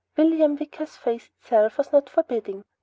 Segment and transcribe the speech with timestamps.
[0.17, 2.63] William Wicker's face in itself was not forbidding.